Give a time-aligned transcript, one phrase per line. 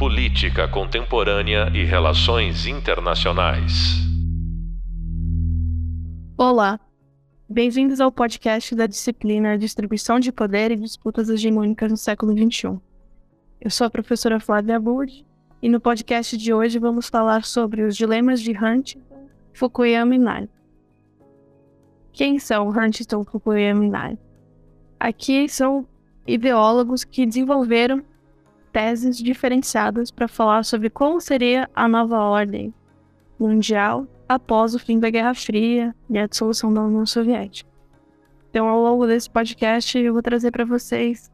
[0.00, 3.98] Política Contemporânea e Relações Internacionais.
[6.38, 6.80] Olá,
[7.46, 12.78] bem-vindos ao podcast da disciplina Distribuição de Poder e Disputas Hegemônicas no Século XXI.
[13.60, 15.26] Eu sou a professora Flávia Burde
[15.60, 20.48] e no podcast de hoje vamos falar sobre os dilemas de Huntington, Fukuyama e Nai.
[22.10, 24.18] Quem são Huntington, Fukuyama e Nai?
[24.98, 25.86] Aqui são
[26.26, 28.02] ideólogos que desenvolveram
[28.72, 32.72] teses diferenciadas para falar sobre como seria a nova ordem
[33.38, 37.68] mundial após o fim da Guerra Fria e a dissolução da União Soviética.
[38.50, 41.30] Então, ao longo desse podcast, eu vou trazer para vocês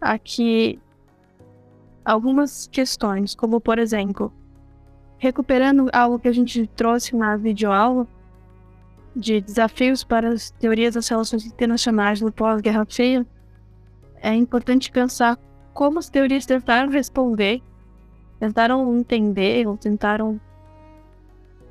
[0.00, 0.78] aqui
[2.04, 4.32] algumas questões, como por exemplo,
[5.18, 8.06] recuperando algo que a gente trouxe na videoaula
[9.14, 13.26] de desafios para as teorias das relações internacionais no pós-Guerra Fria,
[14.20, 15.38] é importante pensar
[15.76, 17.62] como as teorias tentaram responder,
[18.40, 20.40] tentaram entender ou tentaram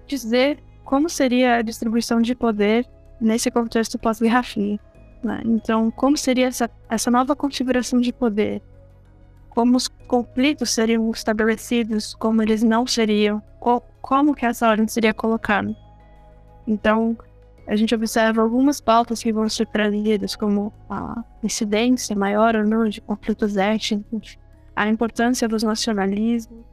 [0.05, 2.87] dizer como seria a distribuição de poder
[3.19, 4.79] nesse contexto pós-Guerra Fria.
[5.23, 5.41] Né?
[5.43, 8.61] Então, como seria essa, essa nova configuração de poder?
[9.49, 13.41] Como os conflitos seriam estabelecidos, como eles não seriam,
[14.03, 15.75] como que essa ordem seria colocada?
[16.67, 17.17] Então,
[17.67, 22.87] a gente observa algumas pautas que vão ser trazidas, como a incidência maior ou não
[22.87, 24.37] de conflitos étnicos,
[24.75, 26.63] a importância dos nacionalismos,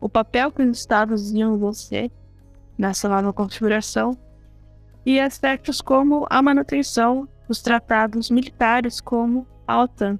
[0.00, 2.10] o papel que os estados iam ser
[2.78, 4.16] nessa nova configuração,
[5.04, 10.18] e aspectos como a manutenção dos tratados militares como a OTAN,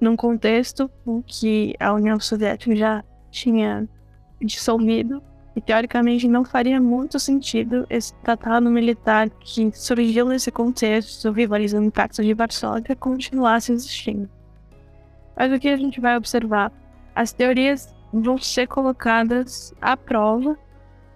[0.00, 3.88] num contexto em que a União Soviética já tinha
[4.40, 5.22] dissolvido
[5.54, 11.92] e teoricamente não faria muito sentido esse tratado militar que surgiu nesse contexto, rivalizando o
[11.92, 14.28] Pacto de Varsóvia, continuasse existindo.
[15.36, 16.72] Mas o que a gente vai observar?
[17.14, 20.58] As teorias vão ser colocadas à prova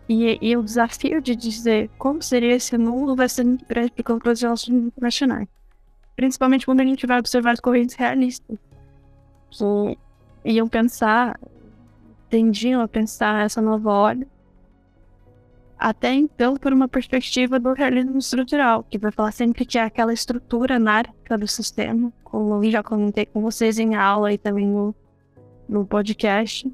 [0.09, 4.15] e, e o desafio de dizer como seria esse mundo vai ser muito grande para
[4.15, 5.49] o das relações internacionais.
[6.15, 8.59] Principalmente quando a gente vai observar as correntes realistas,
[9.51, 9.99] que
[10.45, 11.39] iam pensar
[12.29, 14.29] tendiam a pensar essa nova ordem,
[15.79, 20.13] até então por uma perspectiva do realismo estrutural, que vai falar sempre que é aquela
[20.13, 24.95] estrutura anárquica do sistema, como eu já comentei com vocês em aula e também no,
[25.69, 26.71] no podcast.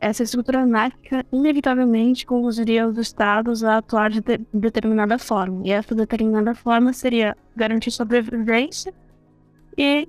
[0.00, 5.92] Essa estrutura anárquica inevitavelmente conduziria os estados a atuar de, de determinada forma, e essa
[5.92, 8.94] determinada forma seria garantir sobrevivência
[9.76, 10.08] e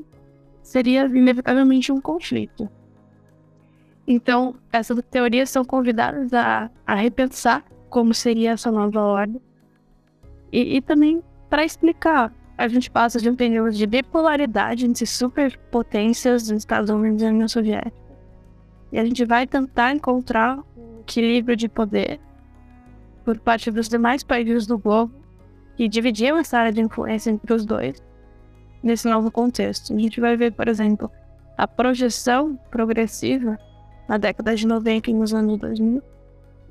[0.61, 2.69] seria inevitavelmente um conflito.
[4.11, 9.39] Então, essas teorias são convidadas a, a repensar como seria essa nova ordem.
[10.51, 16.47] E, e também para explicar, a gente passa de um período de bipolaridade entre superpotências
[16.47, 17.95] dos Estados Unidos e União Soviética.
[18.91, 22.19] E a gente vai tentar encontrar um equilíbrio de poder
[23.23, 25.13] por parte dos demais países do globo
[25.77, 28.03] que dividiam essa área de influência entre os dois
[28.81, 29.93] nesse novo contexto.
[29.93, 31.11] A gente vai ver, por exemplo,
[31.55, 33.55] a projeção progressiva
[34.09, 36.01] na década de 90 e nos anos 2000,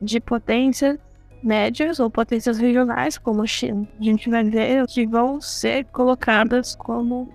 [0.03, 0.99] de potências
[1.41, 3.87] médias ou potências regionais, como a China.
[4.01, 7.33] A gente vai ver que vão ser colocadas como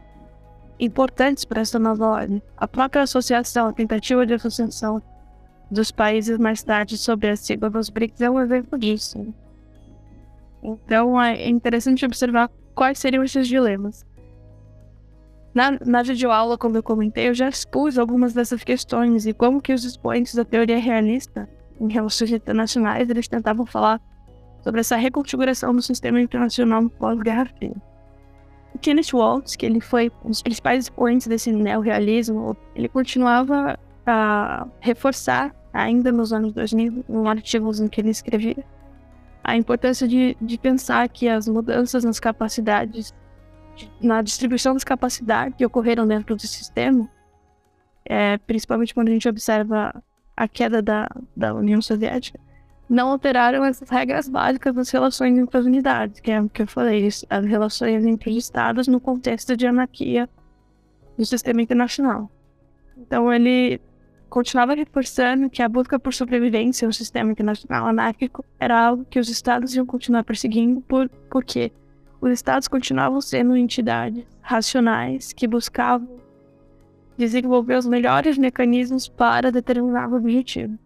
[0.78, 2.42] importantes para essa nova ordem.
[2.58, 5.02] A própria associação, a tentativa de associação
[5.72, 9.34] dos países mais tarde sobre a sigla dos BRICS é um exemplo disso.
[10.62, 14.06] Então é interessante observar quais seriam esses dilemas.
[15.54, 19.72] Na, na videoaula, como eu comentei, eu já expus algumas dessas questões e como que
[19.72, 21.48] os expoentes da teoria realista
[21.80, 24.02] em relações internacionais eles tentavam falar
[24.64, 27.76] sobre essa reconfiguração do sistema internacional pós-Guerra Fria.
[28.74, 33.78] O Kenneth Waltz, que ele foi um dos principais expoentes desse neorrealismo, ele continuava
[34.08, 38.66] a reforçar, ainda nos anos 2000, em artigos em que ele escrevia,
[39.44, 43.14] a importância de, de pensar que as mudanças nas capacidades
[44.02, 47.10] na distribuição das capacidades que ocorreram dentro do sistema,
[48.06, 50.04] é, principalmente quando a gente observa
[50.36, 52.40] a queda da, da União Soviética,
[52.90, 56.68] não alteraram essas regras básicas das relações entre as unidades, que é o que eu
[56.68, 60.30] falei, as relações entre estados no contexto de anarquia
[61.18, 62.30] do sistema internacional.
[62.98, 63.80] Então ele
[64.30, 69.30] continuava reforçando que a busca por sobrevivência no sistema internacional anárquico era algo que os
[69.30, 71.72] estados iam continuar perseguindo por, por quê?
[72.24, 76.08] Os estados continuavam sendo entidades racionais que buscavam
[77.18, 80.80] desenvolver os melhores mecanismos para determinado objetivo.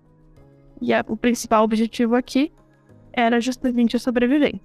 [0.81, 2.51] E a, o principal objetivo aqui
[3.13, 4.61] era justamente a sobrevivência.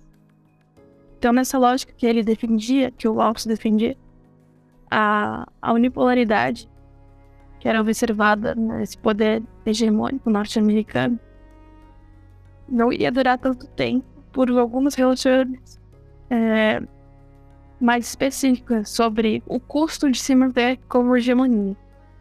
[1.18, 3.94] Então, nessa lógica que ele defendia, que o Waltz defendia,
[4.90, 6.70] a, a unipolaridade
[7.60, 11.20] que era observada nesse poder hegemônico norte-americano,
[12.66, 15.81] não iria durar tanto tempo por algumas relações
[16.32, 16.82] é,
[17.78, 21.76] mais específicas sobre o custo de se manter como hegemonia.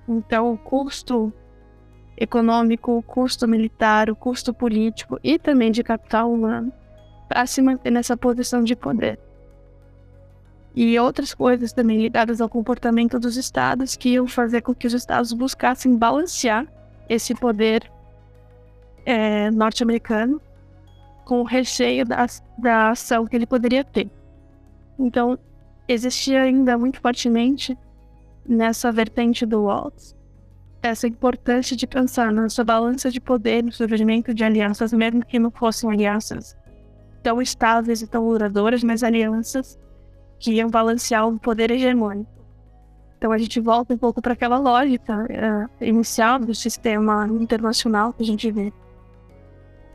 [0.07, 1.31] Então, o custo
[2.17, 6.73] econômico, o custo militar, o custo político e também de capital humano
[7.29, 9.17] para se manter nessa posição de poder.
[10.75, 14.93] E outras coisas também ligadas ao comportamento dos estados que iam fazer com que os
[14.93, 16.67] estados buscassem balancear
[17.07, 17.89] esse poder
[19.05, 20.41] é, norte-americano
[21.25, 22.25] com o recheio da,
[22.57, 24.09] da ação que ele poderia ter.
[24.97, 25.37] Então,
[25.87, 27.77] existia ainda muito fortemente
[28.47, 30.15] nessa vertente do Waltz
[30.81, 35.37] essa importância de pensar na sua balança de poder no surgimento de alianças, mesmo que
[35.37, 36.57] não fossem alianças
[37.21, 39.79] tão estáveis e tão duradouras, mas alianças
[40.39, 42.31] que iam balancear o poder hegemônico.
[43.17, 48.23] Então a gente volta um pouco para aquela lógica uh, inicial do sistema internacional que
[48.23, 48.73] a gente vê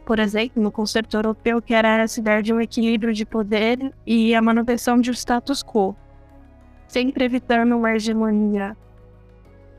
[0.07, 4.37] por exemplo, no concerto europeu, que era essa ideia de um equilíbrio de poder e
[4.37, 5.97] a manutenção de um status quo,
[6.87, 8.77] sempre evitando uma hegemonia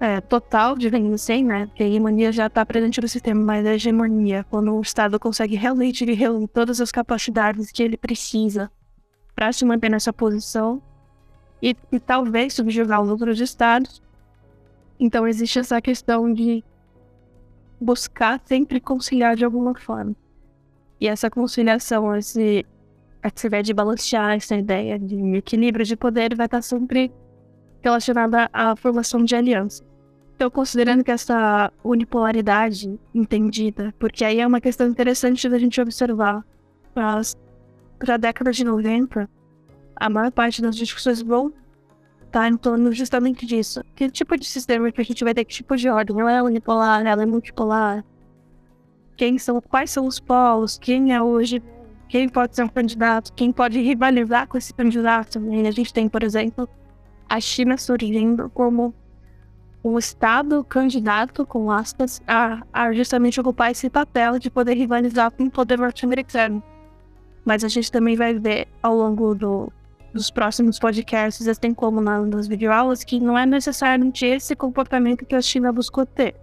[0.02, 1.68] é, total, digamos assim, né?
[1.68, 5.56] Porque a hegemonia já está presente no sistema, mas a hegemonia, quando o Estado consegue
[5.56, 8.70] realmente reunir todas as capacidades que ele precisa
[9.34, 10.82] para se manter nessa posição
[11.62, 14.04] e, e talvez subjugar os outros estados.
[15.00, 16.66] Então existe essa questão de
[17.80, 20.16] buscar sempre conciliar de alguma forma.
[21.00, 22.66] E essa conciliação, esse,
[23.46, 27.12] ideia de balancear, essa ideia de equilíbrio de poder vai estar sempre
[27.82, 29.84] relacionada à formação de aliança.
[30.36, 36.46] Então, considerando que essa unipolaridade entendida, porque aí é uma questão interessante da gente observar,
[36.94, 37.22] para
[38.08, 39.30] a década de 90,
[39.96, 41.52] a maior parte das discussões vão
[42.28, 43.84] tá em torno justamente disso.
[43.96, 46.20] Que tipo de sistema que a gente vai ter, que tipo de ordem?
[46.20, 48.04] Ela é unipolar, ela é multipolar?
[49.16, 50.78] Quem são, quais são os polos?
[50.78, 51.62] Quem é hoje?
[52.08, 53.34] Quem pode ser um candidato?
[53.34, 55.40] Quem pode rivalizar com esse candidato?
[55.40, 56.70] A gente tem, por exemplo,
[57.28, 58.94] a China surgindo como
[59.84, 65.46] um Estado candidato, com aspas, a, a justamente ocupar esse papel de poder rivalizar com
[65.46, 66.62] o poder norte-americano.
[67.46, 69.72] Mas a gente também vai ver ao longo do,
[70.18, 75.42] dos próximos podcasts, assim como nas videoaulas, que não é necessariamente esse comportamento que a
[75.42, 76.36] China buscou ter.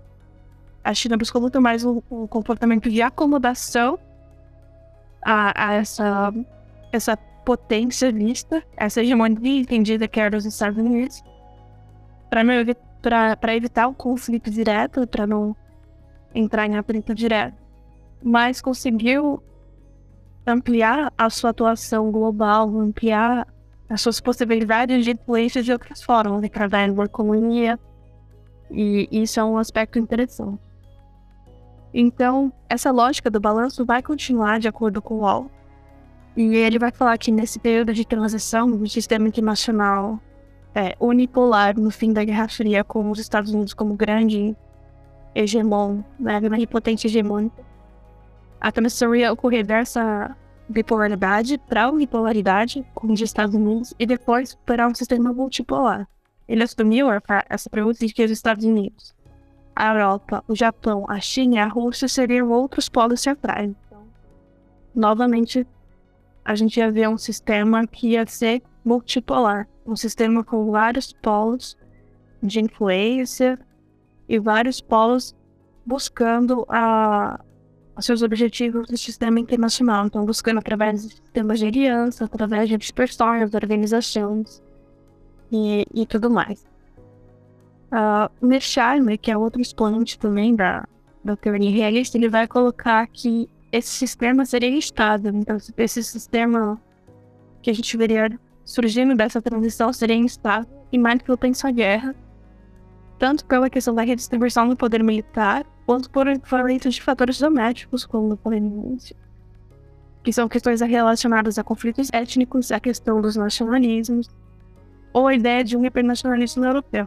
[0.82, 3.99] A China buscou muito mais um, comportamento de acomodação
[5.23, 6.32] a, a, essa,
[6.93, 11.23] essa potência vista, essa hegemonia entendida que era dos Estados Unidos,
[12.31, 15.56] para evitar o conflito direto, para não
[16.35, 17.56] entrar em atrito direto.
[18.23, 19.43] Mas conseguiu
[20.47, 23.47] ampliar a sua atuação global, ampliar
[23.88, 27.78] as suas possibilidades de influência de outras formas, através da economia.
[28.70, 30.60] E isso é um aspecto interessante.
[31.92, 35.50] Então, essa lógica do balanço vai continuar de acordo com o Wall.
[36.36, 40.19] E ele vai falar que nesse período de transição do sistema internacional
[40.75, 44.56] é, unipolar no fim da Guerra Fria, com os Estados Unidos como grande
[45.34, 47.62] hegemon, né, grande potência hegemônica,
[48.60, 50.37] a transição ia ocorrer dessa
[50.75, 56.09] bipolaridade para unipolaridade com os Estados Unidos e depois para um sistema multipolar.
[56.49, 57.06] Ele assumiu
[57.49, 59.15] essa premissa de que os Estados Unidos,
[59.75, 63.71] a Europa, o Japão, a China e a Rússia seriam outros polos centrais.
[63.87, 64.02] Então,
[64.95, 65.66] novamente,
[66.45, 71.76] a gente ia ver um sistema que ia ser multipolar, um sistema com vários polos
[72.43, 73.59] de influência
[74.28, 75.35] e vários polos
[75.87, 77.40] buscando a,
[77.96, 80.06] os seus objetivos do sistema internacional.
[80.06, 84.62] Então, buscando através de sistemas de aliança, através de dispersões, organizações
[85.50, 86.66] e, e tudo mais.
[87.92, 90.86] Uh, o Mearsheimer, que é outro expoente também da,
[91.22, 95.32] da teoria realista, ele vai colocar que esse sistema seria instável.
[95.34, 96.80] Então, esse sistema
[97.62, 102.14] que a gente veria surgindo dessa transição seria instável e mais propenso à guerra,
[103.18, 108.37] tanto pela questão da redistribuição do poder militar, quanto por influência de fatores domésticos, como
[108.37, 109.17] polícia,
[110.23, 114.29] que são questões relacionadas a conflitos étnicos, a questão dos nacionalismos,
[115.12, 117.07] ou a ideia de um hipernacionalismo europeu.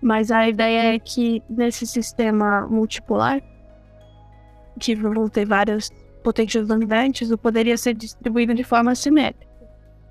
[0.00, 3.42] Mas a ideia é que nesse sistema multipolar,
[4.78, 5.90] que vão ter várias
[6.22, 9.48] potências dominantes, o poder ia ser distribuído de forma assimétrica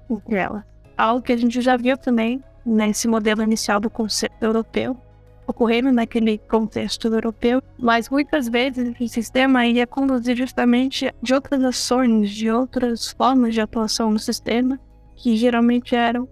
[0.10, 0.64] entre elas.
[0.98, 4.98] Algo que a gente já viu também nesse modelo inicial do conceito europeu,
[5.48, 12.30] ocorrendo naquele contexto europeu, mas muitas vezes esse sistema ia conduzir justamente de outras ações,
[12.30, 14.80] de outras formas de atuação no sistema,
[15.16, 16.28] que geralmente eram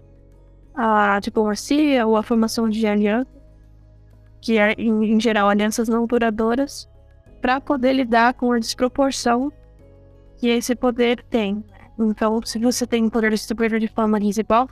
[0.76, 3.34] a diplomacia ou a formação de alianças,
[4.42, 6.88] que é, em, em geral, alianças não duradouras,
[7.42, 9.52] para poder lidar com a desproporção
[10.38, 11.64] que esse poder tem.
[11.98, 14.68] Então, se você tem um poder distribuído de forma desigual,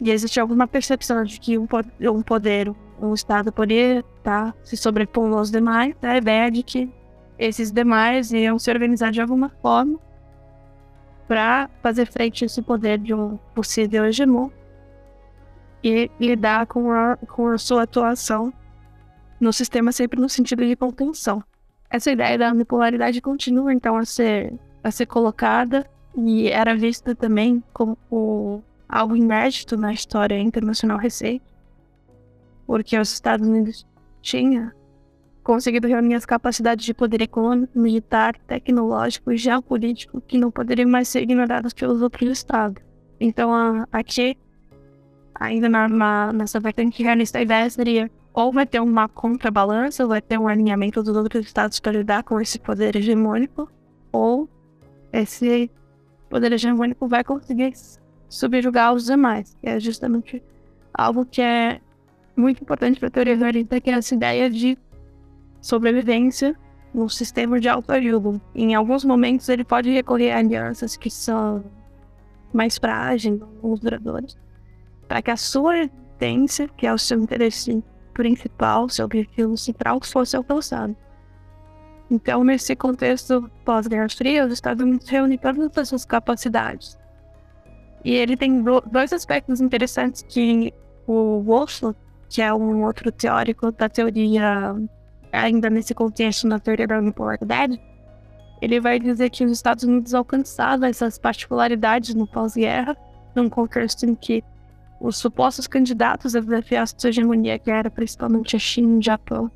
[0.00, 1.66] e existe alguma percepção de que um,
[2.02, 6.90] um poder, um Estado poderia estar tá, se sobrepondo aos demais, a ideia de que
[7.38, 9.98] esses demais iam se organizar de alguma forma
[11.26, 14.50] para fazer frente a esse poder de um possível hegemon
[15.84, 18.52] e lidar com a, com a sua atuação
[19.38, 21.42] no sistema sempre no sentido de contenção.
[21.90, 24.52] Essa ideia da bipolaridade continua então a ser,
[24.82, 31.44] a ser colocada e era vista também como algo inédito na história internacional recente,
[32.68, 33.86] porque os Estados Unidos
[34.20, 34.70] tinham
[35.42, 41.08] conseguido reunir as capacidades de poder econômico, militar, tecnológico e geopolítico que não poderiam mais
[41.08, 42.82] ser ignoradas pelos outros estados.
[43.18, 43.50] Então,
[43.90, 44.36] aqui,
[45.34, 50.20] ainda na, na, nessa vertente realista, a ideia seria ou vai ter uma contrabalança, vai
[50.20, 53.72] ter um alinhamento dos outros estados para lidar com esse poder hegemônico,
[54.12, 54.46] ou
[55.10, 55.70] esse
[56.28, 57.72] poder hegemônico vai conseguir
[58.28, 59.56] subjugar os demais.
[59.58, 60.42] Que é justamente
[60.92, 61.80] algo que é
[62.38, 64.78] muito importante para a teoria realista, que é essa ideia de
[65.60, 66.56] sobrevivência
[66.94, 68.40] no sistema de autoajuda.
[68.54, 71.64] Em alguns momentos ele pode recorrer a alianças que são
[72.52, 74.38] mais frágeis, menos duradouras,
[75.06, 77.82] para que a sua existência, que é o seu interesse
[78.14, 80.96] principal, seu objetivo central, fosse alcançado.
[82.10, 86.98] Então, nesse contexto pós-Guerra Fria, os Estados Unidos reúnem todas as suas capacidades.
[88.04, 90.72] E ele tem dois aspectos interessantes que
[91.06, 91.94] o Wolff,
[92.28, 94.74] que é um outro teórico da teoria
[95.32, 97.80] ainda nesse contexto na teoria da unipolaridade,
[98.60, 102.96] ele vai dizer que os Estados Unidos alcançaram essas particularidades no pós-guerra,
[103.34, 104.42] num contexto em que
[105.00, 109.50] os supostos candidatos a desafiar a sua hegemonia, que era principalmente a China, o Japão,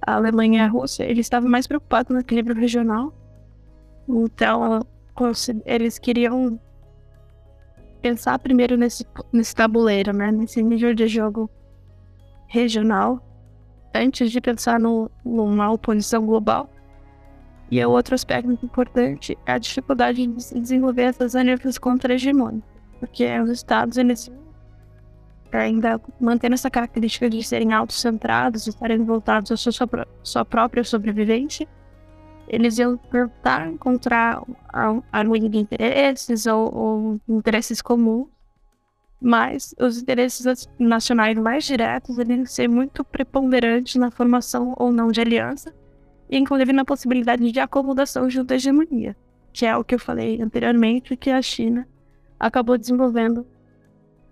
[0.00, 3.12] a Alemanha e a Rússia, eles estavam mais preocupados no equilíbrio regional.
[4.08, 4.86] Então,
[5.66, 6.60] eles queriam
[8.00, 10.30] pensar primeiro nesse, nesse tabuleiro, né?
[10.30, 11.50] nesse nível de jogo
[12.48, 13.22] regional,
[13.94, 16.68] antes de pensar no, numa oposição global.
[17.70, 23.38] E o outro aspecto importante é a dificuldade de se desenvolver essas alianças contra-hegemônicas, porque
[23.40, 24.32] os estados eles
[25.52, 29.72] ainda mantendo essa característica de serem autocentrados, de estarem voltados à sua,
[30.22, 31.66] sua própria sobrevivência,
[32.48, 34.42] eles iam tentar encontrar
[35.12, 38.28] harmonia de interesses ou, ou interesses comuns
[39.20, 45.20] mas os interesses nacionais mais diretos devem ser muito preponderantes na formação ou não de
[45.20, 45.74] aliança,
[46.30, 49.16] e inclusive na possibilidade de acomodação junto à hegemonia,
[49.52, 51.88] que é o que eu falei anteriormente, que a China
[52.38, 53.46] acabou desenvolvendo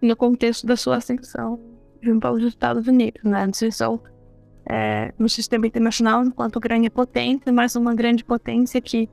[0.01, 1.59] no contexto da sua ascensão
[2.01, 3.43] junto aos Estados Unidos, né?
[3.43, 4.01] Ascensão
[4.65, 9.09] é, no sistema internacional enquanto grande potência, mas uma grande potência que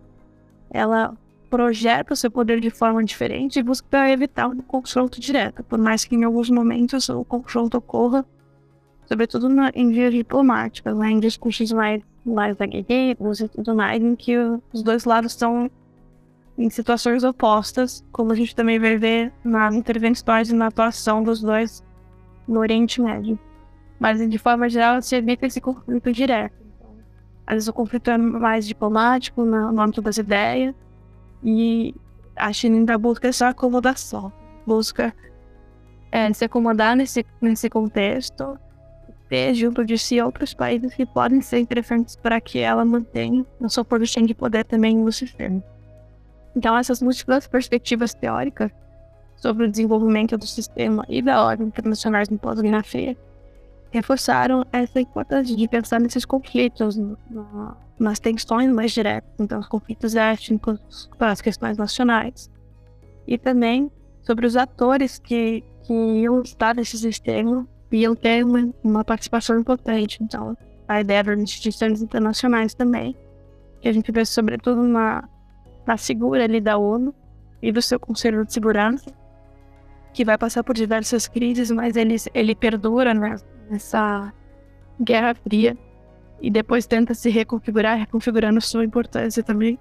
[0.70, 1.18] ela
[1.54, 6.04] projeta o seu poder de forma diferente e busca evitar um confronto direto, por mais
[6.04, 8.26] que em alguns momentos o confronto ocorra,
[9.06, 14.16] sobretudo na, em vias diplomáticas, né, em discursos mais, mais aguerridos e tudo mais, em
[14.16, 14.36] que
[14.74, 15.70] os dois lados estão
[16.58, 21.40] em situações opostas, como a gente também vai ver nas intervenções e na atuação dos
[21.40, 21.84] dois
[22.48, 23.38] no Oriente Médio.
[24.00, 26.56] Mas, de forma geral, se evita esse conflito direto.
[27.46, 30.74] Às vezes o conflito é mais diplomático, no âmbito das ideias,
[31.44, 31.94] e
[32.36, 34.32] a China ainda busca essa acomodação,
[34.66, 35.14] busca
[36.12, 38.58] é, se acomodar nesse, nesse contexto,
[39.30, 43.70] ter junto de si outros países que podem ser interessantes para que ela mantenha a
[43.70, 45.64] sua posição de poder também no sistema.
[46.56, 48.72] Então, essas múltiplas perspectivas teóricas
[49.36, 53.18] sobre o desenvolvimento do sistema e da ordem internacional no pós-Guerra Fria
[53.94, 57.16] reforçaram essa importância de pensar nesses conflitos, no,
[58.00, 62.50] nas tensões mais diretas, então os conflitos étnicos, as questões nacionais,
[63.28, 63.92] e também
[64.24, 69.60] sobre os atores que, que iam estar nesse sistema e iam ter uma, uma participação
[69.60, 70.18] importante.
[70.24, 70.58] Então,
[70.88, 73.16] a ideia das instituições internacionais também,
[73.80, 75.30] que a gente vê sobretudo na,
[75.86, 77.14] na figura ali da ONU
[77.62, 79.12] e do seu Conselho de Segurança,
[80.14, 83.36] que vai passar por diversas crises, mas ele, ele perdura né,
[83.70, 84.34] nessa
[85.00, 85.78] Guerra Fria
[86.42, 89.80] e depois tenta se reconfigurar, reconfigurando sua importância também.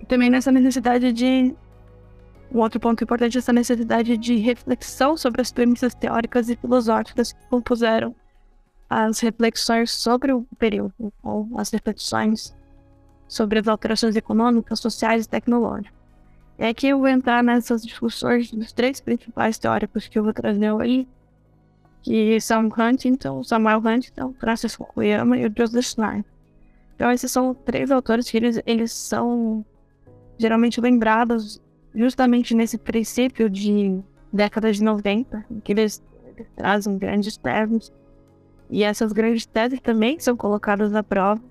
[0.00, 1.54] E também nessa necessidade de.
[2.52, 7.32] Um outro ponto importante é essa necessidade de reflexão sobre as premissas teóricas e filosóficas
[7.32, 8.14] que compuseram
[8.88, 12.54] as reflexões sobre o período, ou as reflexões
[13.26, 15.92] sobre as alterações econômicas, sociais e tecnológicas.
[16.56, 20.70] É que eu vou entrar nessas discussões dos três principais teóricos que eu vou trazer
[20.70, 21.08] hoje,
[22.04, 26.24] que são Huntington, Samuel Huntington, Francisco Fukuyama e o Joseph Schneid.
[26.94, 29.64] Então esses são três autores que eles, eles são
[30.38, 31.60] geralmente lembrados
[31.94, 33.98] justamente nesse princípio de
[34.30, 37.90] década de 90, que eles, eles trazem grandes teses.
[38.68, 41.42] E essas grandes teses também são colocadas à prova,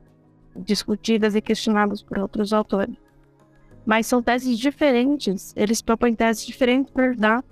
[0.55, 2.95] discutidas e questionadas por outros autores.
[3.83, 7.43] Mas são teses diferentes, eles propõem teses diferentes para dar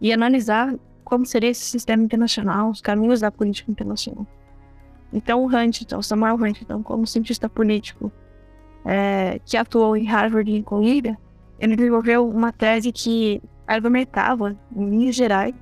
[0.00, 4.26] e analisar como seria esse sistema internacional, os caminhos da política internacional.
[5.12, 8.10] Então, o Huntington, Samuel Huntington, como cientista político
[8.84, 11.16] é, que atuou em Harvard e em Colômbia,
[11.58, 15.54] ele desenvolveu uma tese que argumentava, em linhas gerais,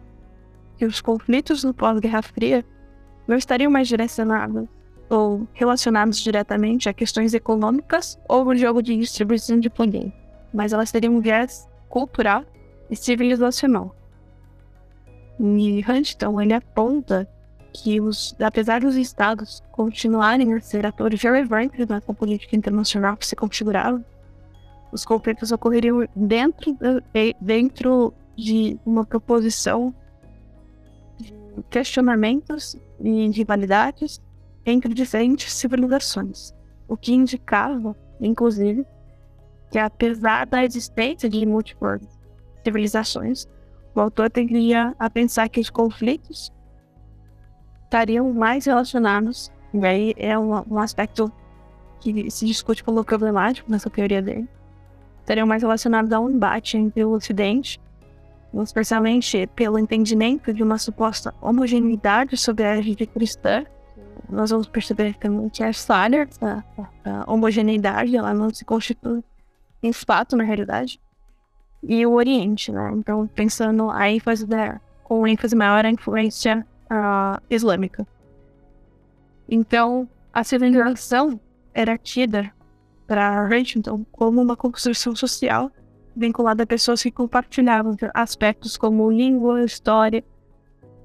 [0.76, 2.64] que os conflitos no pós-Guerra Fria
[3.28, 4.66] não estariam mais direcionados
[5.08, 10.12] ou relacionados diretamente a questões econômicas ou o jogo de distribuição de poder,
[10.52, 12.44] mas elas teriam um viés cultural
[12.90, 13.94] e civilizacional.
[15.42, 17.28] E Huntington ele aponta
[17.72, 23.34] que, os, apesar dos estados continuarem a ser atores relevantes na política internacional que se
[23.34, 24.04] configurava,
[24.92, 26.76] os conflitos ocorreriam dentro,
[27.12, 29.92] de, dentro de uma proposição
[31.18, 31.34] de
[31.70, 34.20] questionamentos e rivalidades
[34.64, 36.54] entre diferentes civilizações,
[36.86, 38.86] o que indicava, inclusive,
[39.72, 42.02] que apesar da existência de múltiplas
[42.62, 43.48] civilizações,
[43.94, 46.50] o autor tendia a pensar que os conflitos
[47.84, 51.30] estariam mais relacionados, e aí é um, um aspecto
[52.00, 54.48] que se discute como problemático nessa teoria dele,
[55.20, 57.80] estariam mais relacionados a um embate entre o Ocidente,
[58.62, 63.64] especialmente pelo entendimento de uma suposta homogeneidade sobre a religião cristã.
[64.28, 66.64] Nós vamos perceber também que é falha essa,
[67.26, 69.22] homogeneidade, ela não se constitui
[69.82, 71.00] em fato na realidade.
[71.82, 72.92] E o Oriente, né?
[72.94, 78.06] Então, pensando a ênfase da, com ênfase maior a influência uh, islâmica.
[79.48, 81.40] Então, a civilização
[81.74, 82.52] era tida
[83.06, 85.70] para Huntington como uma construção social
[86.14, 90.22] vinculada a pessoas que compartilhavam aspectos como língua, história,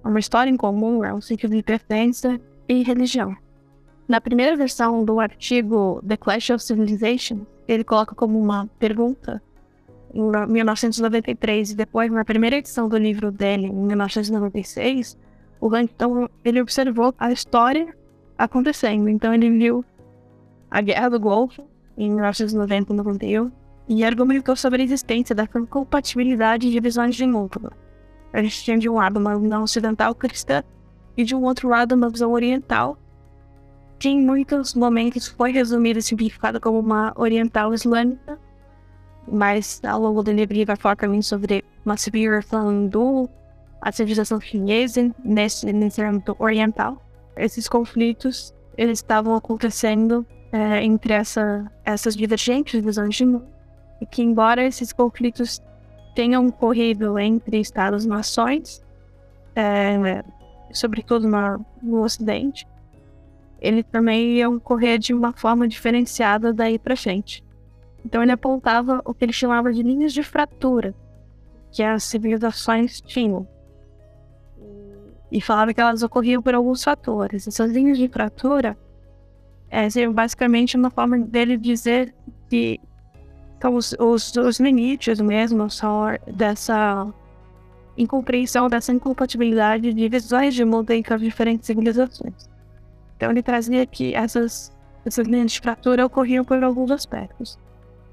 [0.04, 3.36] uma história em comum, é um sentido de pertença e religião.
[4.08, 9.42] Na primeira versão do artigo The Clash of Civilization, ele coloca como uma pergunta
[10.18, 15.18] em 1993 e depois na primeira edição do livro dele em 1996,
[15.60, 17.96] o Huntington ele observou a história
[18.38, 19.10] acontecendo.
[19.10, 19.86] Então ele viu
[20.70, 21.64] a Guerra do Golfo
[21.98, 23.52] em 1990 e 91,
[23.90, 27.72] e argumentou sobre a existência da compatibilidade de visões de mundo.
[28.34, 30.64] A gente tinha de um lado uma visão ocidental cristã
[31.16, 32.98] e de um outro lado uma visão oriental,
[33.98, 38.38] que em muitos momentos foi resumida e simplificada como uma oriental islâmica,
[39.28, 43.30] mas ao longo do livro ele vai falar também sobre uma civilização do
[43.80, 47.02] a civilização chinesa nesse, nesse âmbito oriental.
[47.36, 53.48] Esses conflitos eles estavam acontecendo é, entre essa, essas divergentes visões de mundo,
[54.00, 55.62] e que, embora esses conflitos
[56.16, 58.84] tenham ocorrido entre Estados-nações,
[59.56, 60.24] é,
[60.72, 62.68] sobretudo no, no Ocidente,
[63.60, 67.44] ele também ia ocorrer de uma forma diferenciada daí para frente.
[68.08, 70.96] Então ele apontava o que ele chamava de linhas de fratura
[71.70, 73.46] que as civilizações tinham.
[75.30, 77.46] E falava que elas ocorriam por alguns fatores.
[77.46, 78.78] Essas linhas de fratura
[79.70, 82.16] é, basicamente uma forma dele dizer
[82.50, 82.80] que
[83.58, 87.12] então, os, os, os limites mesmo são dessa
[87.98, 92.50] incompreensão, dessa incompatibilidade de visões de mundo entre as diferentes civilizações.
[93.18, 94.72] Então ele trazia que essas,
[95.04, 97.60] essas linhas de fratura ocorriam por alguns aspectos.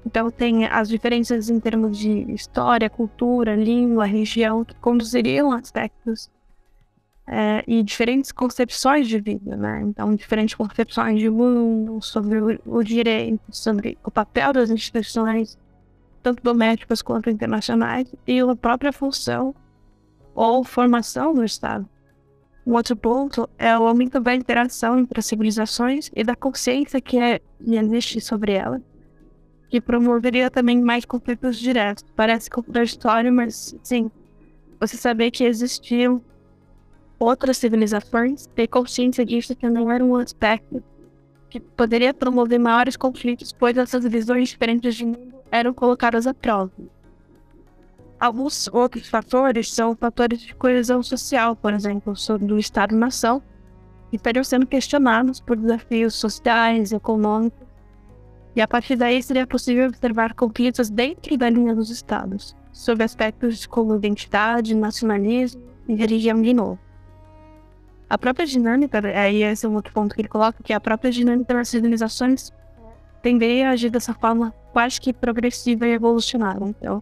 [0.05, 6.29] Então tem as diferenças em termos de história, cultura, língua, religião, que conduziriam aspectos
[7.27, 9.81] é, e diferentes concepções de vida, né?
[9.81, 15.57] Então, diferentes concepções de mundo, sobre o, direito, sobre o papel das instituições,
[16.21, 19.55] tanto domésticas quanto internacionais, e a própria função
[20.35, 21.89] ou formação do Estado.
[22.65, 27.17] Um outro ponto é o aumento da interação entre as civilizações e da consciência que,
[27.17, 28.81] é, que existe sobre ela,
[29.69, 32.05] que promoveria também mais conflitos diretos.
[32.15, 34.09] Parece contraditório, mas sim,
[34.79, 36.21] você saber que existiam
[37.19, 40.83] outras civilizações, ter consciência disso que não era um aspecto
[41.49, 46.71] que poderia promover maiores conflitos, pois essas visões diferentes de mundo eram colocadas à prova.
[48.19, 53.41] Alguns outros fatores são fatores de coesão social, por exemplo, sobre o Estado-nação,
[54.09, 57.64] que estariam sendo questionados por desafios sociais, econômicos,
[58.55, 63.65] e a partir daí seria possível observar conflitos dentro da linha dos Estados, sobre aspectos
[63.65, 66.79] como identidade, nacionalismo e religião de novo.
[68.09, 71.11] a própria dinâmica, aí esse é um outro ponto que ele coloca, que a própria
[71.11, 72.51] dinâmica das civilizações
[73.21, 76.63] tenderia a agir dessa forma quase que progressiva e evolucionária.
[76.63, 77.01] Então,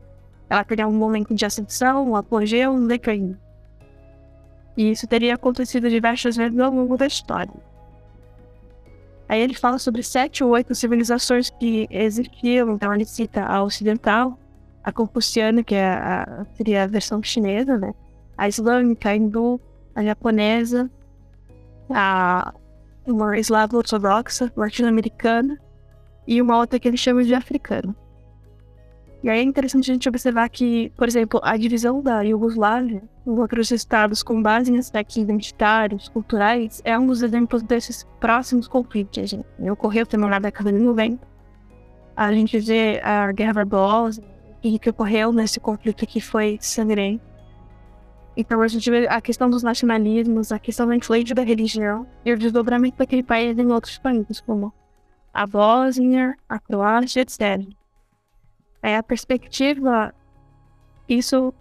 [0.49, 3.37] ela teria um momento de ascensão, um apogeu, um declínio.
[4.77, 7.53] E isso teria acontecido diversas vezes ao longo da história.
[9.33, 14.37] Aí ele fala sobre sete ou oito civilizações que existiam, então ele cita a ocidental,
[14.83, 17.95] a confuciana, que é a, seria a versão chinesa, né?
[18.37, 19.59] A islâmica, a hindu,
[19.95, 20.87] a japonesa,
[21.89, 22.53] a
[23.07, 25.59] uma eslava ortodoxa, latino-americana,
[26.27, 27.95] e uma outra que ele chama de africana.
[29.23, 33.31] E aí é interessante a gente observar que, por exemplo, a divisão da Iugoslávia em
[33.31, 39.29] outros estados com base em aspectos identitários, culturais, é um dos exemplos desses próximos conflitos.
[39.29, 39.45] Gente.
[39.71, 41.25] Ocorreu também na década de 90.
[42.17, 44.21] A gente vê a Guerra Barbosa
[44.61, 47.23] e que ocorreu nesse conflito que foi sangrento.
[48.35, 52.33] Então a gente vê a questão dos nacionalismos, a questão da influência da religião e
[52.33, 54.73] o desdobramento daquele país em outros países, como
[55.33, 57.65] a Bósnia, a Croácia, etc.
[58.83, 60.13] É, a perspectiva,
[61.07, 61.53] isso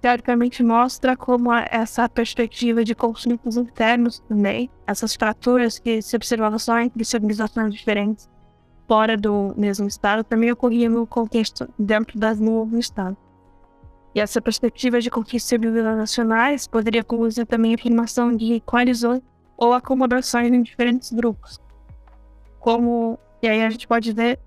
[0.00, 6.78] teoricamente mostra como essa perspectiva de conflitos internos também, essas fraturas que se observavam só
[6.80, 8.28] entre civilizações diferentes
[8.88, 13.16] fora do mesmo estado, também ocorriam no contexto dentro das do estado.
[14.14, 19.22] E essa perspectiva de conquistas civilizacionais poderia conduzir também à afirmação de coalizões
[19.56, 21.60] ou acomodações em diferentes grupos.
[22.58, 24.38] Como, e aí a gente pode ver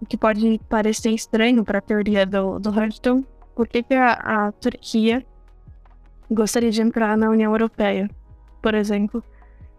[0.00, 3.22] o que pode parecer estranho para a teoria do, do Huntington,
[3.54, 5.24] por que, a, a Turquia
[6.30, 8.08] gostaria de entrar na União Europeia?
[8.62, 9.22] Por exemplo,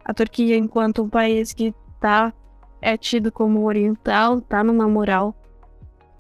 [0.05, 2.33] a Turquia, enquanto um país que tá,
[2.81, 5.35] é tido como oriental, está numa moral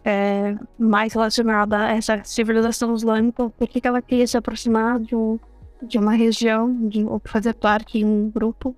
[0.03, 5.15] é, mais relacionada a essa civilização islâmica, por que, que ela queria se aproximar de,
[5.15, 5.39] um,
[5.81, 8.75] de uma região, de, ou fazer parte de um grupo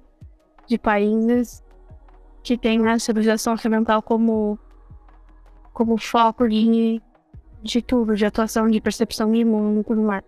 [0.67, 1.63] de países
[2.41, 4.59] que tem a civilização ocidental como
[5.73, 7.01] como foco de,
[7.61, 10.23] de tudo, de atuação, de percepção e mundo e tudo mais.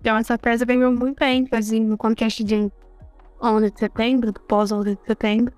[0.00, 2.70] Então essa peça ganhou muita ênfase no contexto de
[3.42, 5.52] 11 de setembro, do pós-11 de setembro,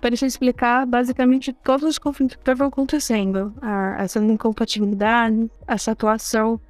[0.00, 3.54] para isso explicar basicamente todos os conflitos que estavam acontecendo,
[3.98, 6.60] essa incompatibilidade, essa atuação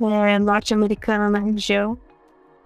[0.00, 1.98] é, norte-americana na região,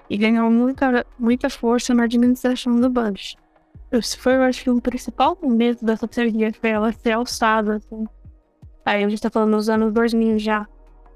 [0.09, 3.37] e ganhou muita, muita força na administração do Bush.
[3.97, 8.07] Esse foi, eu acho que, o principal momento dessa teoria foi ela ser alçada, assim.
[8.85, 10.67] Aí a gente tá falando nos anos 2000 já.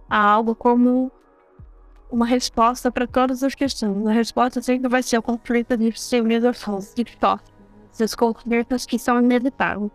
[0.08, 1.10] A algo como
[2.10, 4.06] uma resposta para todas as questões.
[4.06, 7.50] A resposta sempre vai ser o conflito de civilizações, de toque.
[7.92, 9.90] Esses conflitos que são inevitáveis.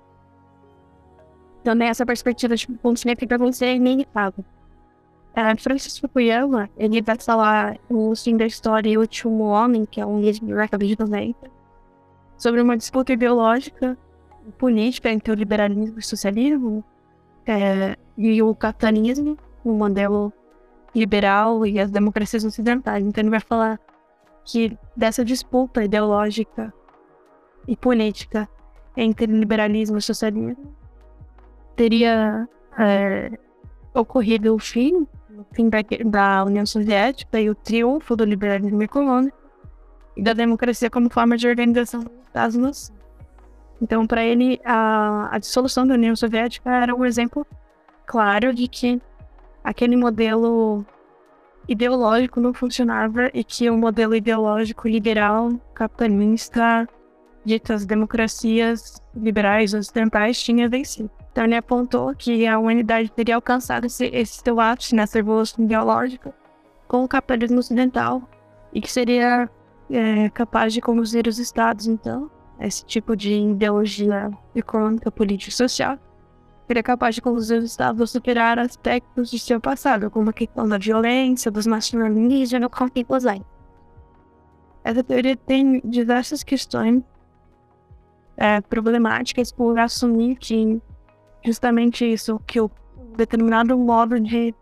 [1.62, 4.43] Então, nessa perspectiva de conflito que vai ser inevitável.
[5.36, 10.06] É, Francis Fukuyama, ele vai falar no fim da história O Último Homem, que é
[10.06, 11.50] um livro de década de 90,
[12.44, 13.98] sobre uma disputa ideológica
[14.58, 16.84] política entre o liberalismo e o socialismo
[17.48, 20.34] é, e o capitalismo, o modelo
[20.94, 23.02] liberal e as democracias ocidentais.
[23.06, 23.80] Então ele vai falar
[24.44, 26.74] que dessa disputa ideológica
[27.66, 28.50] e política
[28.98, 30.76] entre liberalismo e socialismo
[31.78, 32.46] teria
[32.78, 33.32] é,
[33.94, 39.43] ocorrido o fim, o fim da, da União Soviética e o triunfo do liberalismo econômico
[40.17, 42.93] da democracia como forma de organização das nações.
[43.82, 47.45] Então, para ele, a, a dissolução da União Soviética era um exemplo
[48.06, 49.02] claro de que
[49.63, 50.86] aquele modelo
[51.67, 56.88] ideológico não funcionava e que o modelo ideológico liberal, capitalista,
[57.45, 61.10] ditas democracias liberais ocidentais tinha vencido.
[61.32, 66.34] Então ele apontou que a humanidade teria alcançado esse, esse seu ápice nessa revolução ideológica
[66.88, 68.21] com o capitalismo ocidental
[68.71, 69.49] e que seria
[69.96, 72.30] é capaz de conduzir os estados, então,
[72.60, 75.98] esse tipo de ideologia econômica, política e social,
[76.68, 80.68] seria capaz de conduzir os estados a superar aspectos de seu passado, como a questão
[80.68, 83.42] da violência, dos nacionalismos, conflitos aí.
[84.84, 87.04] Essa teoria tem diversas questões
[88.36, 90.82] é, problemáticas por assumir que
[91.44, 92.70] justamente isso, que o
[93.16, 94.54] determinado modo de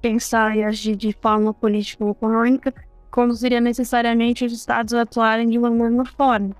[0.00, 2.72] pensar e agir de forma política ou econômica
[3.10, 6.54] conduziria necessariamente os estados a atuarem de uma mesma forma.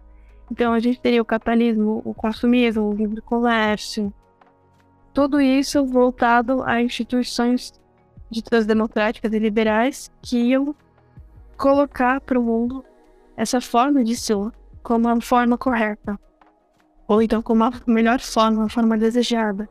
[0.51, 4.13] Então a gente teria o capitalismo, o consumismo, o livre comércio,
[5.13, 7.73] tudo isso voltado a instituições
[8.31, 10.75] ditas democráticas e liberais que iam
[11.57, 12.85] colocar para o mundo
[13.37, 14.51] essa forma de ser
[14.83, 16.19] como a forma correta,
[17.07, 19.69] ou então como a melhor forma, a forma desejada.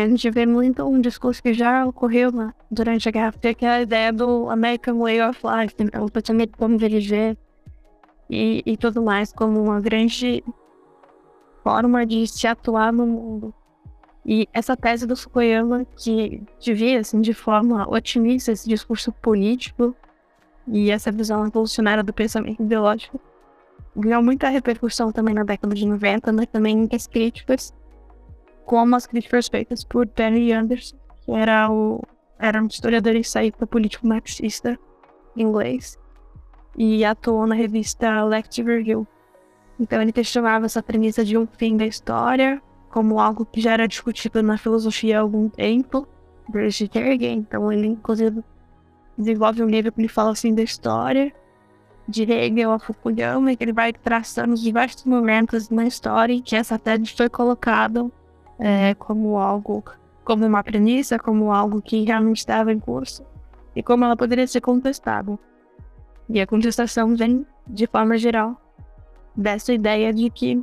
[0.00, 2.30] A gente vê muito um discurso que já ocorreu
[2.70, 6.10] durante a Guerra Fria, que é a ideia do American Way of Life, né, o
[6.10, 7.36] pensamento como viver
[8.30, 10.42] e, e tudo mais como uma grande
[11.62, 13.54] forma de se atuar no mundo.
[14.24, 19.94] E essa tese do Fukuyama, que devia, assim, de forma otimista, esse discurso político
[20.68, 23.20] e essa visão evolucionária do pensamento ideológico,
[23.94, 27.74] ganhou muita repercussão também na década de 90, mas também as críticas,
[28.64, 32.02] como as críticas feitas por Perry Anderson, que era, o,
[32.38, 34.78] era um historiador ensaísta político marxista
[35.36, 35.98] inglês,
[36.76, 39.06] e atuou na revista Lecture Review.
[39.78, 43.88] Então ele questionava essa premissa de um fim da história como algo que já era
[43.88, 46.06] discutido na filosofia há algum tempo,
[46.48, 47.32] British Kerrigan.
[47.32, 48.44] Então ele, inclusive,
[49.16, 51.32] desenvolve um livro que ele fala assim da história
[52.06, 56.54] de Hegel a Fukuyama, que ele vai traçando os diversos momentos na história em que
[56.54, 58.10] essa tese foi colocada
[58.62, 59.82] é, como algo,
[60.24, 63.24] como uma premissa, como algo que realmente estava em curso
[63.74, 65.36] e como ela poderia ser contestada.
[66.28, 68.56] E a contestação vem, de forma geral,
[69.34, 70.62] dessa ideia de que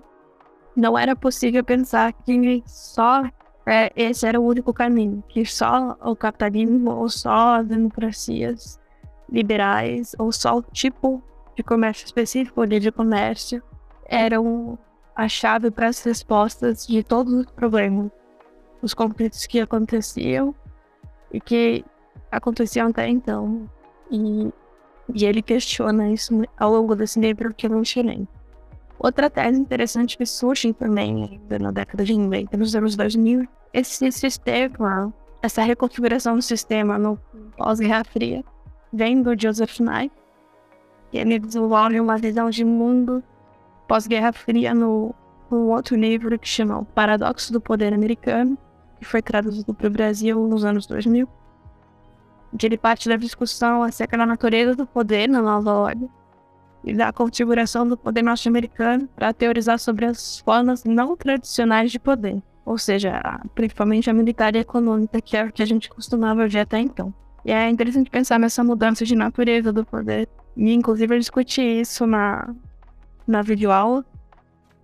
[0.73, 3.23] não era possível pensar que só
[3.65, 8.79] é, esse era o único caminho, que só o capitalismo ou só as democracias
[9.29, 11.21] liberais ou só o tipo
[11.53, 13.61] de comércio específico de comércio
[14.05, 14.79] eram
[15.19, 18.09] a chave para as respostas de todos os problemas,
[18.81, 20.55] os conflitos que aconteciam
[21.29, 21.83] e que
[22.31, 23.69] aconteciam até então.
[24.09, 24.49] E,
[25.13, 28.25] e ele questiona isso ao longo desse livro que eu tirei.
[28.97, 35.13] Outra tese interessante que surge também na década de 90, nos anos 2000, esse sistema,
[35.41, 37.19] essa reconfiguração do sistema no
[37.57, 38.41] pós-Guerra Fria,
[38.93, 40.09] vem do Joseph Nye,
[41.11, 43.21] e ele desenvolve uma visão de mundo
[43.89, 45.15] pós-Guerra Fria no,
[45.49, 48.55] no outro livro que chama O Paradoxo do Poder Americano,
[48.99, 51.27] que foi traduzido para o Brasil nos anos 2000,
[52.53, 56.07] onde ele parte da discussão acerca da natureza do poder na nova ordem,
[56.83, 62.43] e da configuração do poder norte-americano para teorizar sobre as formas não tradicionais de poder,
[62.63, 63.19] ou seja,
[63.55, 66.79] principalmente a militar e a econômica, que é o que a gente costumava ver até
[66.79, 67.11] então.
[67.43, 70.29] E é interessante pensar nessa mudança de natureza do poder.
[70.55, 72.53] E, inclusive, eu discuti isso na,
[73.29, 74.03] na videoaula,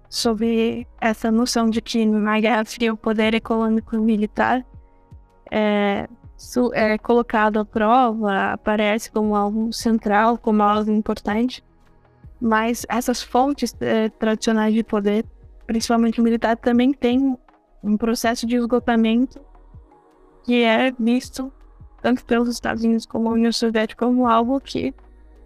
[0.08, 4.64] sobre essa noção de que na Guerra Fria o poder econômico militar.
[5.52, 6.08] É,
[6.74, 11.64] é colocado à prova, aparece como algo central, como algo importante,
[12.40, 15.26] mas essas fontes eh, tradicionais de poder,
[15.66, 17.38] principalmente o militar, também tem
[17.82, 19.40] um processo de esgotamento
[20.44, 21.52] que é visto
[22.02, 24.94] tanto pelos Estados Unidos como a União Soviética como algo que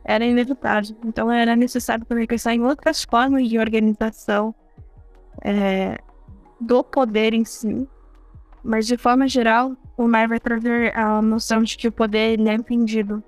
[0.09, 0.95] era inevitável.
[1.05, 4.53] Então era necessário também pensar em outras formas de organização
[5.43, 5.97] é,
[6.59, 7.87] do poder em si.
[8.63, 12.53] Mas de forma geral, o Mar vai trazer a noção de que o poder é
[12.53, 13.23] impedido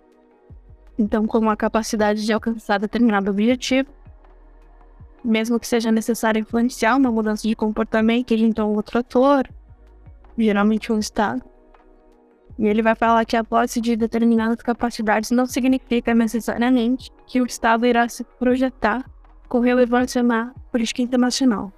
[1.02, 3.90] então, com a capacidade de alcançar determinado objetivo,
[5.24, 9.50] mesmo que seja necessário influenciar uma mudança de comportamento de então outro ator,
[10.38, 11.42] geralmente um Estado.
[12.62, 17.46] E ele vai falar que a posse de determinadas capacidades não significa necessariamente que o
[17.48, 19.04] Estado irá se projetar
[19.50, 21.74] com relevância na política internacional.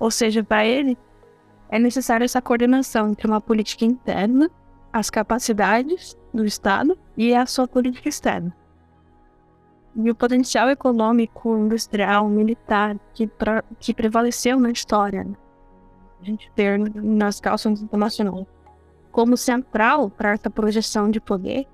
[0.00, 0.98] Ou seja, para ele,
[1.68, 4.50] é necessária essa coordenação entre uma política interna,
[4.92, 8.52] as capacidades do Estado e a sua política externa.
[9.94, 15.36] E o potencial econômico, industrial, militar que, pra, que prevaleceu na história, né?
[16.20, 18.48] a gente ter nas calças internacionais,
[19.10, 21.66] como central para essa projeção de poder,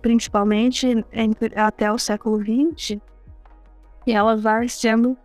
[0.00, 2.98] principalmente entre, até o século XX,
[4.06, 5.16] e ela vai sendo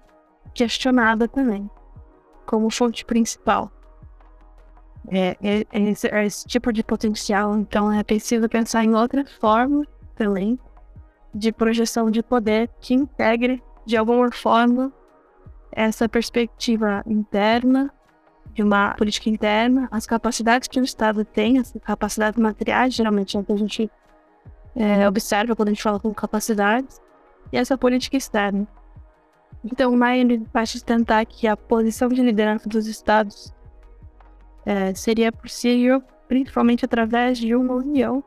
[0.53, 1.69] questionada também
[2.45, 3.71] como fonte principal
[5.09, 7.57] é, é, é, esse, é, esse, tipo de potencial.
[7.57, 10.59] Então é preciso pensar em outra forma também
[11.33, 14.91] de projeção de poder que integre de alguma forma
[15.71, 17.93] essa perspectiva interna
[18.57, 23.43] de uma política interna, as capacidades que o Estado tem, as capacidades materiais, geralmente é
[23.43, 23.91] que a gente
[24.75, 26.99] é, observa quando a gente fala com capacidades,
[27.53, 28.67] e essa política externa.
[29.63, 33.53] Então, o Maia vai tentar que a posição de liderança dos Estados
[34.65, 38.23] é, seria possível principalmente através de uma união,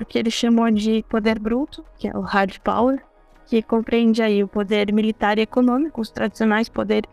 [0.00, 3.04] o que ele chamou de poder bruto, que é o hard power,
[3.44, 7.08] que compreende aí o poder militar e econômico, os tradicionais poderes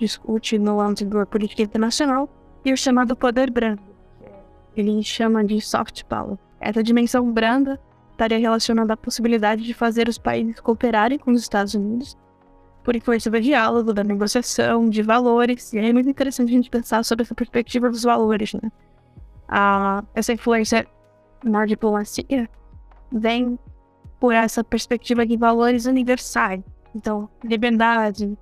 [0.00, 2.28] discute no âmbito da política internacional,
[2.64, 3.82] e o chamado poder brando,
[4.74, 6.36] que ele chama de soft power.
[6.60, 7.80] Essa dimensão branda
[8.12, 12.16] estaria relacionada à possibilidade de fazer os países cooperarem com os Estados Unidos
[12.84, 15.72] por influência do diálogo, da negociação, de valores.
[15.72, 18.70] E é muito interessante a gente pensar sobre essa perspectiva dos valores, né?
[19.48, 20.86] Ah, essa influência
[21.42, 22.48] na diplomacia
[23.10, 23.58] vem
[24.18, 26.62] por essa perspectiva de valores universais.
[26.94, 28.36] Então, liberdade,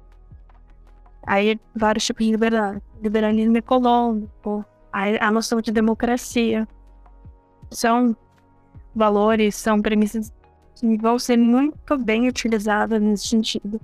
[1.29, 6.67] aí vários tipos de liberdade, liberalismo econômico, a, a noção de democracia.
[7.71, 8.17] São
[8.95, 10.33] valores, são premissas
[10.75, 13.81] que vão ser muito bem utilizadas nesse sentido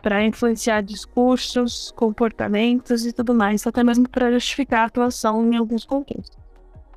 [0.00, 5.84] para influenciar discursos, comportamentos e tudo mais, até mesmo para justificar a atuação em alguns
[5.84, 6.36] contextos.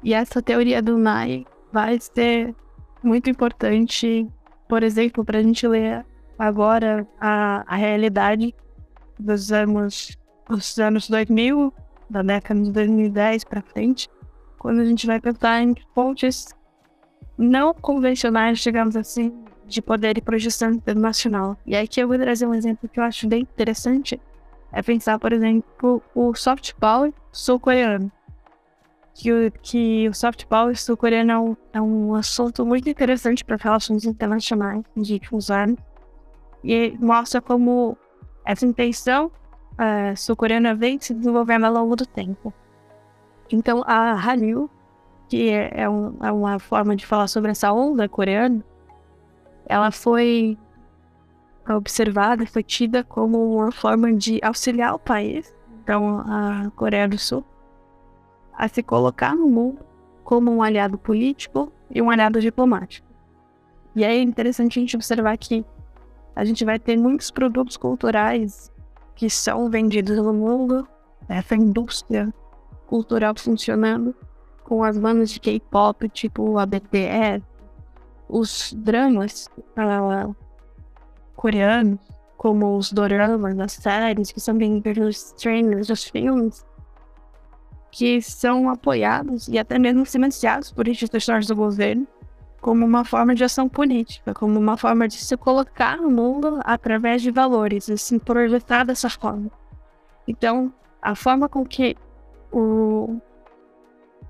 [0.04, 2.56] E essa teoria do Nye vai ser
[3.04, 4.28] muito importante,
[4.68, 6.04] por exemplo, para a gente ler
[6.40, 8.56] agora a, a realidade
[9.20, 10.18] dos anos,
[10.50, 11.74] dos anos 2000,
[12.10, 14.10] da década de 2010 para frente,
[14.60, 16.54] quando a gente vai pensar em fontes
[17.38, 19.34] não convencionais, digamos assim,
[19.66, 21.58] de poder e projeção internacional.
[21.66, 24.20] E aqui eu vou trazer um exemplo que eu acho bem interessante,
[24.72, 28.12] é pensar, por exemplo, o soft power sul-coreano.
[29.14, 34.04] Que o, que o soft power sul-coreano é um, é assunto muito interessante para relações
[34.04, 35.80] internacionais de últimos anos.
[36.64, 37.98] E mostra como
[38.46, 39.32] essa intenção
[39.74, 42.54] uh, sul-coreana vem se desenvolvendo ao longo do tempo.
[43.52, 44.70] Então, a Hallyu,
[45.28, 48.64] que é, é, um, é uma forma de falar sobre essa onda coreana,
[49.66, 50.58] ela foi
[51.68, 55.54] observada, foi tida como uma forma de auxiliar o país,
[55.84, 57.44] então a Coreia do Sul,
[58.54, 59.80] a se colocar no mundo
[60.24, 63.08] como um aliado político e um aliado diplomático.
[63.96, 65.66] E é interessante a gente observar que
[66.36, 68.72] a gente vai ter muitos produtos culturais
[69.16, 70.88] que são vendidos no mundo,
[71.30, 72.34] essa indústria
[72.88, 74.14] cultural funcionando,
[74.64, 77.44] com as bandas de K-pop, tipo a BTS,
[78.28, 80.36] os dramas uh,
[81.36, 82.00] coreanos,
[82.38, 86.66] como os doramas, as séries, que são vendidos nos streamers, os filmes,
[87.92, 92.06] que são apoiados e até mesmo financiados por instituições do governo,
[92.66, 97.22] como uma forma de ação política, como uma forma de se colocar no mundo através
[97.22, 99.52] de valores, e se projetar dessa forma.
[100.28, 101.96] Então, a forma com que
[102.52, 103.22] o,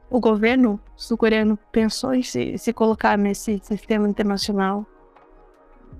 [0.10, 4.86] o governo sul-coreano pensou em se, se colocar nesse sistema internacional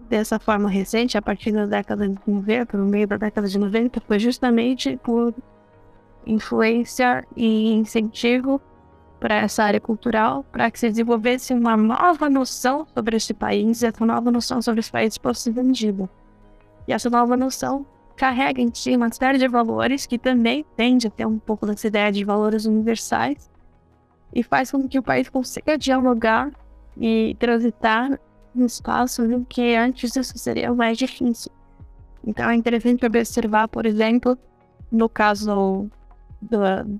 [0.10, 4.02] dessa forma recente, a partir da década de 90, no meio da década de 90,
[4.02, 5.34] foi justamente por
[6.28, 8.60] influência e incentivo
[9.26, 14.06] para essa área cultural, para que se desenvolvesse uma nova noção sobre esse país, essa
[14.06, 16.08] nova noção sobre esse país fosse ser vendida.
[16.88, 21.10] E essa nova noção carrega em si uma série de valores que também tende a
[21.10, 23.50] ter um pouco dessa ideia de valores universais
[24.32, 26.52] e faz com que o país consiga dialogar
[26.96, 28.20] e transitar
[28.56, 31.52] em espaços em que antes isso seria mais difícil.
[32.24, 34.38] Então é interessante observar, por exemplo,
[34.92, 35.90] no caso
[36.40, 37.00] do,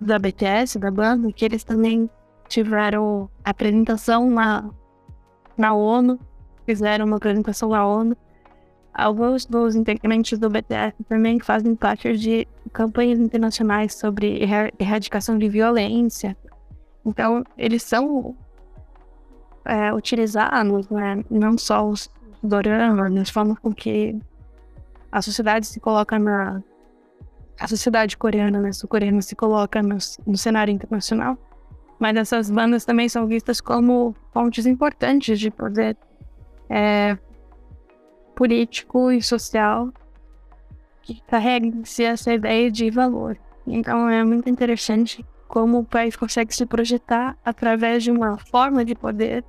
[0.00, 2.08] da BTS, da banda, que eles também
[2.48, 4.68] tiveram apresentação na,
[5.56, 6.18] na ONU,
[6.64, 8.16] fizeram uma apresentação na ONU.
[8.92, 14.40] Alguns dos integrantes do BTS também fazem parte de campanhas internacionais sobre
[14.78, 16.36] erradicação de violência.
[17.04, 18.34] Então, eles são
[19.64, 21.22] é, utilizados, né?
[21.30, 22.10] não só os
[22.42, 24.18] doramas, mas forma com que
[25.12, 26.62] a sociedade se coloca na,
[27.58, 31.38] a sociedade coreana, né, sul-coreana, se coloca no, no, cenário internacional,
[31.98, 35.96] mas essas bandas também são vistas como fontes importantes de poder
[36.68, 37.16] é,
[38.34, 39.90] político e social
[41.02, 43.38] que carregam em si essa ideia de valor.
[43.66, 48.94] Então é muito interessante como o país consegue se projetar através de uma forma de
[48.94, 49.44] poder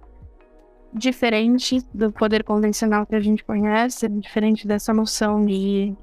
[0.94, 5.96] diferente do poder convencional que a gente conhece, diferente dessa noção de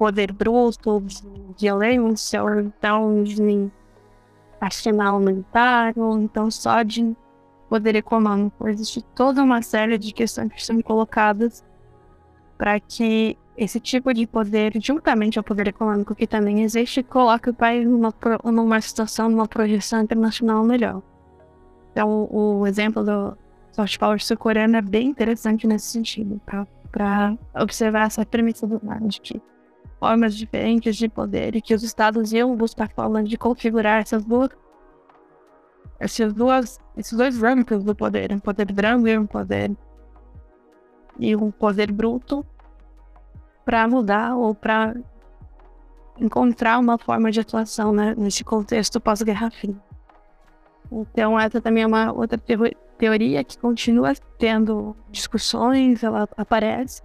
[0.00, 1.04] poder bruto,
[1.60, 3.70] violência, ou então de
[4.58, 7.14] arsenal militar, ou então só de
[7.68, 8.66] poder econômico.
[8.66, 11.62] Existe toda uma série de questões que são colocadas
[12.56, 17.54] para que esse tipo de poder, juntamente ao poder econômico que também existe, coloque o
[17.54, 21.02] país numa, numa situação, numa projeção internacional melhor.
[21.92, 23.36] Então, o exemplo do
[23.70, 26.40] soft power sul-coreano é bem interessante nesse sentido,
[26.90, 28.24] para observar essa
[28.66, 29.42] do de que
[30.00, 34.48] formas diferentes de poder e que os estados iam buscar formas de configurar essas duas
[36.00, 39.76] esses, duas, esses dois râmpios do poder, um poder branco e um poder
[41.18, 42.46] e um poder bruto
[43.62, 44.96] para mudar ou para
[46.18, 49.76] encontrar uma forma de atuação né, nesse contexto pós-guerra fria.
[50.90, 52.40] Então essa também é uma outra
[52.96, 57.02] teoria que continua tendo discussões, ela aparece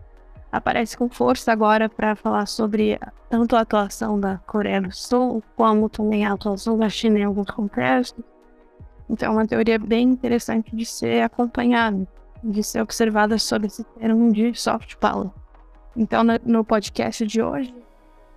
[0.55, 2.97] aparece com força agora para falar sobre
[3.29, 7.51] tanto a atuação da Coreia do Sul, como também a atuação da China em alguns
[7.51, 8.23] contextos,
[9.09, 12.07] Então, é uma teoria bem interessante de ser acompanhada,
[12.43, 15.29] de ser observada sobre esse termo de soft power.
[15.95, 17.75] Então, no podcast de hoje,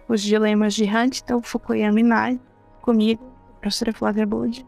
[0.08, 2.40] os dilemas de Huntington, Fukuyama e Nye,
[2.82, 3.22] comigo,
[3.60, 4.66] professora Flávia Bud,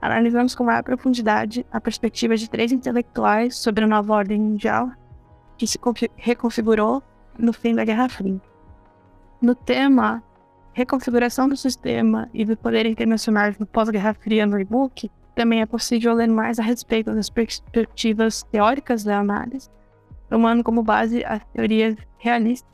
[0.00, 4.90] analisamos com maior profundidade a perspectiva de três intelectuais sobre a nova ordem mundial
[5.56, 5.78] que se
[6.16, 7.02] reconfigurou
[7.38, 8.40] no fim da Guerra Fria.
[9.40, 10.22] No tema
[10.72, 16.14] Reconfiguração do Sistema e do Poder Internacional no Pós-Guerra Fria no e-book, também é possível
[16.14, 19.68] ler mais a respeito das perspectivas teóricas da análise,
[20.28, 22.70] tomando como base as teorias realistas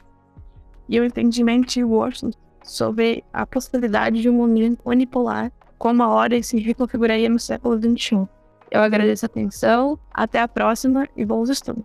[0.89, 2.31] e o entendimento de Worson
[2.63, 8.29] sobre a possibilidade de um mundo unipolar como a ordem se reconfiguraria no século XXI.
[8.71, 11.85] Eu agradeço a atenção, até a próxima e bons estudos.